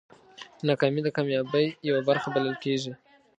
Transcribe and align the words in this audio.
ناکامي 0.67 1.01
د 1.03 1.09
کامیابۍ 1.17 1.67
یوه 1.87 2.01
برخه 2.07 2.27
بلل 2.35 2.55
کېږي. 2.63 2.93